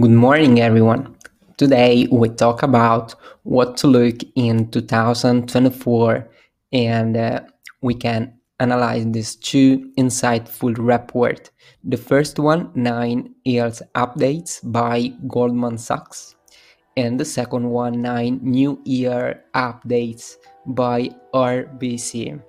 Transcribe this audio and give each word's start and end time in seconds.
Good 0.00 0.10
morning, 0.12 0.60
everyone. 0.60 1.16
Today 1.56 2.06
we 2.12 2.28
talk 2.28 2.62
about 2.62 3.16
what 3.42 3.76
to 3.78 3.88
look 3.88 4.16
in 4.36 4.70
2024, 4.70 6.28
and 6.72 7.16
uh, 7.16 7.40
we 7.80 7.94
can 7.94 8.34
analyze 8.60 9.06
these 9.10 9.34
two 9.34 9.90
insightful 9.98 10.76
reports. 10.78 11.50
The 11.82 11.96
first 11.96 12.38
one, 12.38 12.70
nine 12.76 13.34
years 13.44 13.82
updates 13.96 14.60
by 14.62 15.08
Goldman 15.26 15.78
Sachs, 15.78 16.36
and 16.96 17.18
the 17.18 17.24
second 17.24 17.68
one, 17.68 18.00
nine 18.00 18.38
new 18.42 18.80
year 18.84 19.42
updates 19.54 20.36
by 20.66 21.08
RBC. 21.34 22.40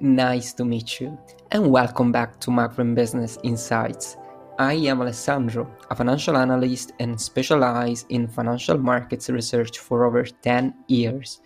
Nice 0.00 0.52
to 0.52 0.64
meet 0.64 1.00
you, 1.00 1.18
and 1.50 1.72
welcome 1.72 2.12
back 2.12 2.38
to 2.40 2.52
Macro 2.52 2.84
Business 2.94 3.36
Insights. 3.42 4.16
I 4.60 4.74
am 4.74 5.00
Alessandro, 5.00 5.74
a 5.88 5.96
financial 5.96 6.36
analyst 6.36 6.92
and 6.98 7.18
specialize 7.18 8.04
in 8.10 8.28
financial 8.28 8.76
markets 8.76 9.30
research 9.30 9.78
for 9.78 10.04
over 10.04 10.22
10 10.22 10.74
years. 10.86 11.40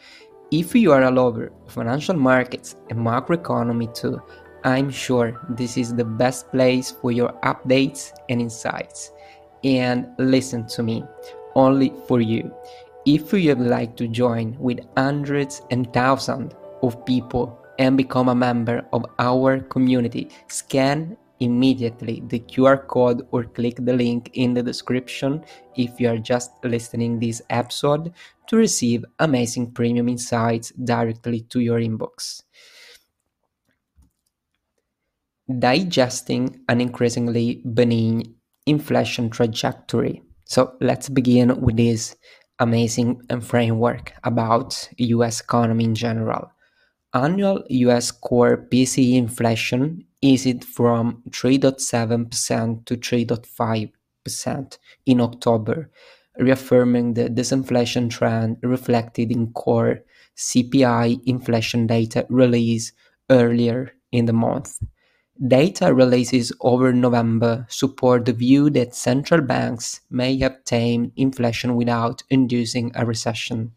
If 0.51 0.75
you 0.75 0.91
are 0.91 1.05
a 1.05 1.13
lover 1.13 1.53
of 1.65 1.73
financial 1.73 2.17
markets 2.17 2.75
and 2.91 2.99
macroeconomy 2.99 3.95
too, 3.95 4.21
I'm 4.65 4.91
sure 4.91 5.41
this 5.49 5.77
is 5.77 5.95
the 5.95 6.05
best 6.05 6.51
place 6.51 6.91
for 6.91 7.13
your 7.13 7.33
updates 7.45 8.11
and 8.31 8.41
insights. 8.41 9.13
And 9.63 10.09
listen 10.19 10.67
to 10.75 10.83
me, 10.83 11.05
only 11.55 11.93
for 12.09 12.21
you. 12.21 12.53
If 13.07 13.33
you 13.33 13.55
would 13.55 13.69
like 13.69 13.97
to 13.99 14.09
join 14.09 14.57
with 14.59 14.81
hundreds 14.97 15.63
and 15.71 15.87
thousands 15.93 16.53
of 16.83 17.07
people 17.07 17.65
and 17.79 17.97
become 17.97 18.29
a 18.29 18.35
member 18.35 18.85
of 18.93 19.07
our 19.21 19.61
community, 19.61 20.31
scan 20.49 21.17
immediately 21.41 22.23
the 22.29 22.41
QR 22.41 22.87
code 22.87 23.27
or 23.31 23.45
click 23.45 23.77
the 23.79 23.93
link 23.93 24.31
in 24.35 24.55
the 24.55 24.63
description 24.63 25.45
if 25.77 25.99
you 26.01 26.09
are 26.09 26.19
just 26.19 26.51
listening 26.65 27.19
this 27.19 27.43
episode 27.51 28.13
to 28.47 28.57
receive 28.57 29.05
amazing 29.19 29.73
premium 29.73 30.09
insights 30.09 30.71
directly 30.73 31.41
to 31.51 31.61
your 31.61 31.81
inbox. 31.81 32.43
Digesting 35.59 36.61
an 36.69 36.81
increasingly 36.81 37.63
benign 37.75 38.35
inflation 38.67 39.29
trajectory. 39.29 40.23
So 40.47 40.75
let's 40.81 41.09
begin 41.09 41.61
with 41.61 41.77
this 41.77 42.17
amazing 42.59 43.21
uh, 43.31 43.41
framework 43.41 44.13
about 44.25 44.89
US 44.97 45.41
economy 45.41 45.85
in 45.85 45.95
general. 45.95 46.51
Annual 47.13 47.65
US 47.69 48.11
core 48.11 48.67
PCE 48.71 49.17
inflation 49.17 50.05
eased 50.25 50.65
from 50.65 51.23
3.7% 51.31 52.85
to 52.87 52.97
3.5% 52.97 54.79
in 55.05 55.21
October, 55.21 55.91
reaffirming 56.39 57.15
the 57.15 57.29
disinflation 57.29 58.09
trend 58.11 58.57
reflected 58.63 59.31
in 59.31 59.53
core 59.53 60.01
CPI 60.37 61.21
inflation 61.27 61.87
data 61.87 62.27
released 62.31 62.93
earlier 63.31 63.93
in 64.13 64.25
the 64.25 64.33
month. 64.33 64.79
Data 65.47 65.93
releases 65.93 66.53
over 66.61 66.93
November 66.93 67.67
support 67.69 68.25
the 68.25 68.33
view 68.33 68.71
that 68.71 68.95
central 68.95 69.41
banks 69.41 70.01
may 70.09 70.39
have 70.39 70.65
tamed 70.65 71.13
inflation 71.17 71.75
without 71.77 72.23
inducing 72.31 72.93
a 72.95 73.05
recession. 73.05 73.73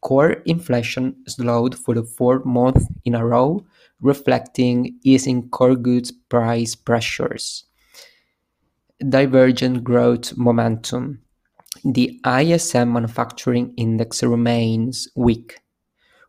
Core 0.00 0.36
inflation 0.46 1.16
slowed 1.26 1.76
for 1.76 1.94
the 1.94 2.04
fourth 2.04 2.44
month 2.44 2.86
in 3.04 3.14
a 3.14 3.26
row, 3.26 3.64
reflecting 4.02 4.98
easing 5.04 5.48
core 5.48 5.76
goods 5.76 6.12
price 6.28 6.74
pressures. 6.74 7.64
Divergent 9.08 9.82
growth 9.82 10.36
momentum. 10.36 11.22
The 11.84 12.20
ISM 12.26 12.92
Manufacturing 12.92 13.72
Index 13.76 14.22
remains 14.22 15.08
weak, 15.16 15.58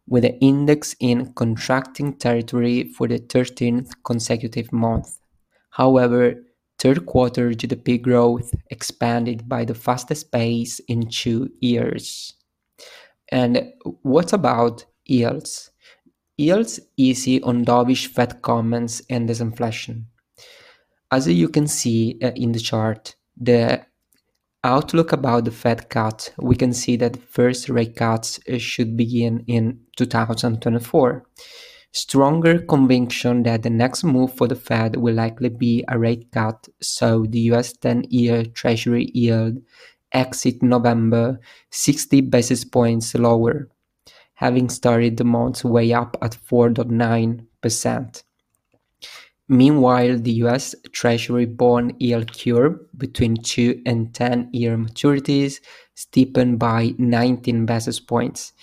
with 0.07 0.23
the 0.23 0.39
index 0.39 0.95
in 1.00 1.33
contracting 1.33 2.13
territory 2.17 2.91
for 2.95 3.07
the 3.07 3.19
13th 3.19 3.91
consecutive 4.03 4.72
month. 4.72 5.19
However, 5.72 6.35
third 6.79 7.06
quarter 7.06 7.51
GDP 7.51 8.01
growth 8.01 8.53
expanded 8.69 9.47
by 9.47 9.66
the 9.66 9.75
fastest 9.75 10.31
pace 10.31 10.79
in 10.88 11.07
two 11.09 11.50
years. 11.59 12.33
And 13.31 13.73
what 14.01 14.33
about 14.33 14.85
yields? 15.06 15.72
Yields 16.38 16.79
easy 16.97 17.41
on 17.44 17.63
dovish 17.63 18.07
Fed 18.07 18.41
comments 18.41 19.01
and 19.09 19.29
disinflation. 19.29 20.05
As 21.11 21.27
you 21.27 21.47
can 21.47 21.67
see 21.67 22.17
uh, 22.23 22.31
in 22.35 22.53
the 22.53 22.59
chart, 22.59 23.16
the 23.39 23.85
outlook 24.63 25.11
about 25.11 25.45
the 25.45 25.51
Fed 25.51 25.89
cut, 25.89 26.33
we 26.39 26.55
can 26.55 26.73
see 26.73 26.95
that 26.97 27.17
first 27.17 27.69
rate 27.69 27.95
cuts 27.95 28.39
uh, 28.51 28.57
should 28.57 28.97
begin 28.97 29.44
in 29.45 29.79
2024. 29.97 31.23
Stronger 31.91 32.57
conviction 32.57 33.44
that 33.44 33.61
the 33.61 33.69
next 33.69 34.03
move 34.03 34.33
for 34.33 34.47
the 34.47 34.55
Fed 34.55 34.95
will 34.95 35.13
likely 35.13 35.50
be 35.50 35.83
a 35.88 36.00
rate 36.00 36.31
cut, 36.31 36.67
so 36.81 37.27
the 37.29 37.41
US 37.51 37.73
10 37.73 38.05
year 38.09 38.44
Treasury 38.45 39.11
yield 39.13 39.59
exit 40.11 40.63
November 40.63 41.39
60 41.69 42.21
basis 42.21 42.63
points 42.63 43.13
lower 43.13 43.69
having 44.35 44.69
started 44.69 45.17
the 45.17 45.23
month 45.23 45.63
way 45.63 45.94
up 45.94 46.17
at 46.21 46.31
4.9%. 46.31 48.23
Meanwhile, 49.49 50.19
the 50.19 50.31
US 50.44 50.73
Treasury 50.91 51.45
bond 51.45 51.95
yield 51.99 52.31
curve 52.38 52.79
between 52.97 53.35
2 53.35 53.81
and 53.85 54.13
10 54.13 54.49
year 54.53 54.77
maturities 54.77 55.59
steepened 55.95 56.59
by 56.59 56.94
19 56.97 57.66
basis 57.66 57.99
points. 57.99 58.53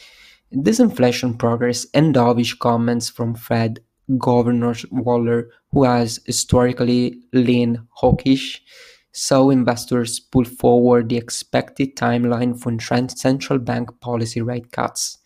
Disinflation 0.53 1.39
progress 1.39 1.87
and 1.95 2.15
dovish 2.15 2.59
comments 2.59 3.09
from 3.09 3.35
Fed 3.35 3.81
Governor 4.19 4.75
Waller, 4.91 5.51
who 5.71 5.85
has 5.85 6.19
historically 6.27 7.21
leaned 7.33 7.79
hawkish, 7.91 8.61
saw 9.13 9.51
investors 9.51 10.19
pull 10.19 10.45
forward 10.45 11.09
the 11.09 11.17
expected 11.17 11.97
timeline 11.97 12.59
for 12.59 12.77
central 13.11 13.59
bank 13.59 14.01
policy 14.01 14.41
rate 14.41 14.73
cuts. 14.73 15.19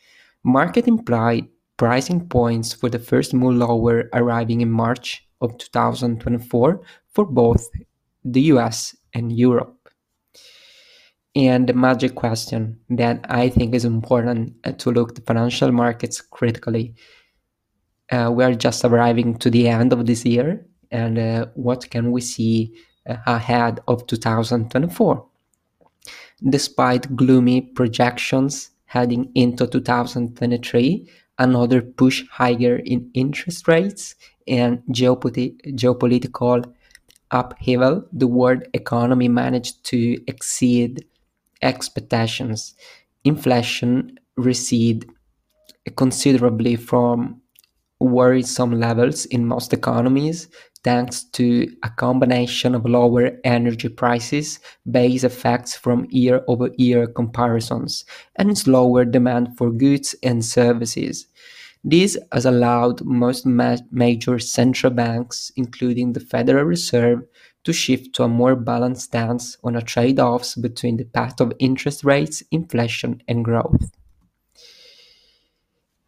Market 0.45 0.87
implied 0.87 1.49
pricing 1.79 2.29
points 2.29 2.73
for 2.73 2.89
the 2.89 2.99
first 2.99 3.33
move 3.35 3.57
lower 3.57 4.11
arriving 4.13 4.61
in 4.61 4.71
March 4.71 5.27
of 5.41 5.57
2024 5.59 6.81
for 7.09 7.25
both 7.25 7.69
the 8.25 8.43
US 8.43 8.95
and 9.15 9.33
Europe. 9.33 9.89
And 11.35 11.67
the 11.67 11.73
magic 11.73 12.15
question 12.15 12.79
that 12.91 13.25
I 13.29 13.49
think 13.49 13.75
is 13.75 13.85
important 13.85 14.55
uh, 14.65 14.73
to 14.73 14.93
look 14.93 15.15
the 15.15 15.23
financial 15.23 15.73
markets 15.73 16.21
critically. 16.21 16.95
Uh, 18.11 18.31
we 18.33 18.45
are 18.45 18.55
just 18.55 18.85
arriving 18.85 19.37
to 19.39 19.51
the 19.51 19.67
end 19.67 19.93
of 19.93 20.07
this 20.07 20.25
year, 20.25 20.65
and 20.93 21.19
uh, 21.19 21.47
what 21.55 21.91
can 21.91 22.13
we 22.13 22.21
see 22.21 22.75
uh, 23.09 23.17
ahead 23.27 23.81
of 23.89 24.07
2024? 24.07 25.27
Despite 26.49 27.17
gloomy 27.17 27.63
projections 27.63 28.71
heading 28.95 29.31
into 29.35 29.67
2023, 29.67 31.11
another 31.39 31.83
push 31.83 32.25
higher 32.31 32.77
in 32.77 33.11
interest 33.13 33.67
rates 33.67 34.15
and 34.47 34.83
geopolitical 34.91 36.65
upheaval, 37.33 38.05
the 38.13 38.29
world 38.29 38.63
economy 38.73 39.29
managed 39.29 39.85
to 39.85 39.99
exceed 40.29 41.05
expectations. 41.61 42.75
Inflation 43.25 44.17
receded 44.37 45.11
considerably 45.97 46.77
from 46.77 47.41
worrisome 47.99 48.79
levels 48.79 49.25
in 49.27 49.45
most 49.47 49.73
economies, 49.73 50.49
thanks 50.85 51.25
to 51.25 51.67
a 51.83 51.91
combination 51.91 52.75
of 52.75 52.85
lower 52.85 53.33
energy 53.43 53.89
prices, 53.89 54.61
base 54.91 55.25
effects 55.25 55.75
from 55.75 56.07
year-over-year 56.11 57.07
comparisons, 57.09 58.05
and 58.37 58.57
slower 58.57 59.05
demand 59.05 59.57
for 59.57 59.71
goods 59.71 60.15
and 60.23 60.45
services. 60.45 61.27
This 61.83 62.17
has 62.33 62.47
allowed 62.47 63.05
most 63.05 63.45
ma- 63.45 63.77
major 63.91 64.39
central 64.39 64.93
banks, 64.93 65.51
including 65.57 66.13
the 66.13 66.21
Federal 66.21 66.65
Reserve, 66.65 67.23
to 67.65 67.73
shift 67.73 68.15
to 68.15 68.25
a 68.25 68.29
more 68.29 68.55
balanced 68.55 69.07
stance 69.07 69.57
on 69.65 69.75
a 69.75 69.83
trade-offs 69.83 70.55
between 70.55 70.99
the 70.99 71.05
path 71.05 71.41
of 71.41 71.53
interest 71.59 72.05
rates, 72.05 72.43
inflation, 72.51 73.23
and 73.27 73.45
growth. 73.45 73.91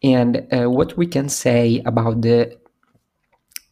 And 0.02 0.46
uh, 0.52 0.70
what 0.70 0.96
we 0.96 1.06
can 1.06 1.28
say 1.28 1.82
about 1.86 2.20
the 2.22 2.58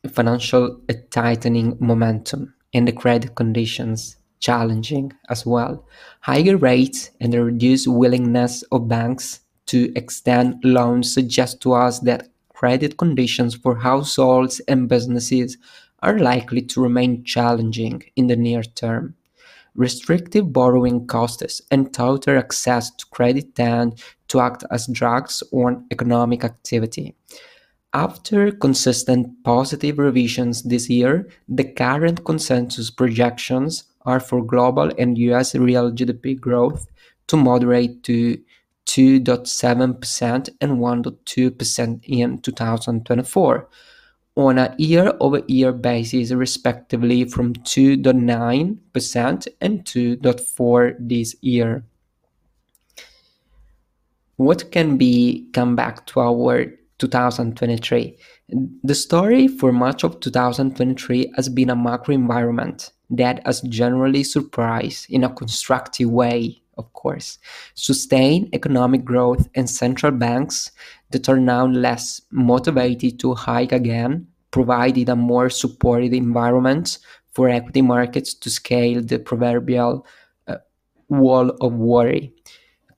financial 0.08 0.80
tightening 1.10 1.76
momentum 1.80 2.54
and 2.72 2.88
the 2.88 2.92
credit 2.92 3.34
conditions 3.34 4.16
challenging 4.40 5.12
as 5.30 5.46
well. 5.46 5.86
Higher 6.20 6.56
rates 6.56 7.10
and 7.20 7.32
the 7.32 7.42
reduced 7.42 7.88
willingness 7.88 8.62
of 8.72 8.88
banks 8.88 9.40
to 9.66 9.92
extend 9.96 10.62
loans 10.62 11.12
suggest 11.14 11.60
to 11.62 11.72
us 11.72 12.00
that 12.00 12.28
credit 12.52 12.98
conditions 12.98 13.54
for 13.54 13.76
households 13.76 14.60
and 14.68 14.88
businesses 14.88 15.56
are 16.02 16.18
likely 16.18 16.60
to 16.60 16.82
remain 16.82 17.24
challenging 17.24 18.02
in 18.16 18.26
the 18.26 18.36
near 18.36 18.62
term. 18.62 19.14
restrictive 19.76 20.52
borrowing 20.52 21.06
costs, 21.06 21.60
and 21.70 21.92
total 21.92 22.38
access 22.38 22.90
to 22.92 23.06
credit 23.10 23.54
tend 23.54 24.00
to 24.28 24.40
act 24.40 24.64
as 24.70 24.86
drugs 24.86 25.42
on 25.52 25.84
economic 25.90 26.44
activity. 26.44 27.14
After 27.94 28.50
consistent 28.50 29.44
positive 29.44 29.98
revisions 30.00 30.64
this 30.64 30.90
year, 30.90 31.28
the 31.48 31.62
current 31.62 32.24
consensus 32.24 32.90
projections 32.90 33.84
are 34.04 34.18
for 34.18 34.44
global 34.44 34.90
and 34.98 35.16
US 35.16 35.54
real 35.54 35.92
GDP 35.92 36.38
growth 36.38 36.88
to 37.28 37.36
moderate 37.36 38.02
to 38.02 38.40
2.7% 38.86 40.48
and 40.60 40.72
1.2% 40.72 42.00
in 42.04 42.40
2024 42.40 43.68
on 44.36 44.58
a 44.58 44.74
year-over-year 44.76 45.72
basis 45.72 46.32
respectively 46.32 47.24
from 47.24 47.54
2.9% 47.54 49.48
and 49.60 49.84
2.4% 49.84 50.96
this 50.98 51.36
year. 51.40 51.84
What 54.36 54.72
can 54.72 54.96
be 54.96 55.46
come 55.52 55.76
back 55.76 56.06
to 56.06 56.18
our 56.20 56.66
2023? 56.98 58.16
The 58.82 58.94
story 58.94 59.48
for 59.48 59.72
much 59.72 60.04
of 60.04 60.20
2023 60.20 61.32
has 61.36 61.48
been 61.48 61.70
a 61.70 61.76
macro 61.76 62.14
environment 62.14 62.92
that 63.10 63.44
has 63.46 63.60
generally 63.62 64.24
surprised 64.24 65.06
in 65.10 65.24
a 65.24 65.32
constructive 65.34 66.10
way, 66.10 66.62
of 66.78 66.92
course. 66.92 67.38
Sustained 67.74 68.54
economic 68.54 69.04
growth 69.04 69.48
and 69.54 69.68
central 69.68 70.12
banks 70.12 70.70
that 71.10 71.28
are 71.28 71.40
now 71.40 71.66
less 71.66 72.20
motivated 72.30 73.18
to 73.20 73.34
hike 73.34 73.72
again 73.72 74.26
provided 74.50 75.08
a 75.08 75.16
more 75.16 75.50
supportive 75.50 76.12
environment 76.12 76.98
for 77.32 77.48
equity 77.48 77.82
markets 77.82 78.32
to 78.34 78.48
scale 78.48 79.02
the 79.02 79.18
proverbial 79.18 80.06
uh, 80.46 80.56
wall 81.08 81.50
of 81.60 81.72
worry. 81.74 82.32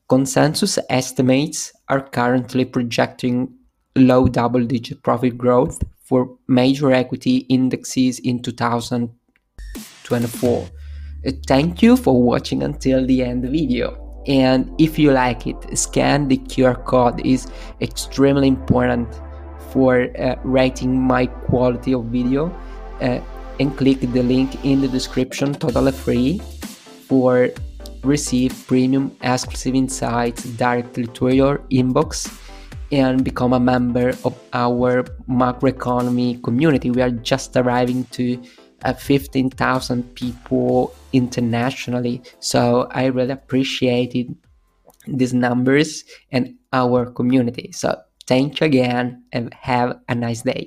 Consensus 0.09 0.79
estimates 0.91 1.73
are 1.89 2.07
currently 2.09 2.65
projecting 2.65 3.53
low 3.97 4.29
double 4.29 4.65
digit 4.65 5.03
profit 5.03 5.37
growth 5.37 5.83
for 6.05 6.39
major 6.47 6.93
equity 6.93 7.39
indexes 7.49 8.21
in 8.21 8.41
2024. 8.43 10.69
Uh, 11.27 11.33
thank 11.47 11.83
you 11.83 11.97
for 11.97 12.23
watching 12.23 12.63
until 12.63 13.05
the 13.07 13.23
end 13.23 13.45
of 13.45 13.51
the 13.51 13.67
video. 13.67 14.03
And 14.27 14.75
if 14.81 14.99
you 14.99 15.13
like 15.13 15.47
it, 15.47 15.79
scan 15.79 16.29
the 16.29 16.39
QR 16.39 16.85
code 16.85 17.25
is 17.25 17.47
extremely 17.81 18.49
important 18.49 19.09
for 19.71 20.09
uh, 20.19 20.35
rating 20.45 21.01
my 21.01 21.27
quality 21.27 21.95
of 21.95 22.07
video 22.07 22.51
uh, 23.01 23.21
and 23.59 23.77
click 23.77 24.01
the 24.01 24.23
link 24.23 24.65
in 24.65 24.81
the 24.81 24.89
description 24.89 25.55
totally 25.55 25.93
free 25.93 26.41
for 27.09 27.51
receive 28.03 28.67
premium 28.67 29.17
exclusive 29.23 29.75
insights 29.75 30.45
directly 30.45 31.07
to 31.09 31.29
your 31.29 31.59
inbox 31.71 32.29
and 32.93 33.25
become 33.25 33.53
a 33.53 33.61
member 33.61 34.11
of 34.25 34.39
our 34.53 35.03
macroeconomy 35.29 36.43
community. 36.43 36.91
We 36.91 37.03
are 37.03 37.11
just 37.11 37.57
arriving 37.57 38.05
to 38.13 38.43
uh, 38.85 38.93
15,000 38.93 40.15
people 40.15 40.95
internationally. 41.13 42.23
So 42.41 42.89
i 42.93 43.07
really 43.07 43.33
appreciated 43.33 44.35
these 45.07 45.35
numbers 45.35 46.05
and 46.33 46.55
our 46.73 47.07
community. 47.07 47.71
So 47.73 48.01
thank 48.27 48.61
you 48.61 48.67
again 48.67 49.25
and 49.33 49.53
have 49.55 49.99
a 50.09 50.15
nice 50.15 50.43
day 50.43 50.65